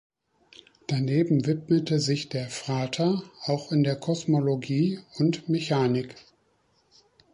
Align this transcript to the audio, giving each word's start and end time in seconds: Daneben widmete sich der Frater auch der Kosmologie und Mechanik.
Daneben 0.87 1.45
widmete 1.45 1.99
sich 1.99 2.27
der 2.27 2.49
Frater 2.49 3.21
auch 3.45 3.67
der 3.71 3.95
Kosmologie 3.95 4.99
und 5.19 5.47
Mechanik. 5.47 6.15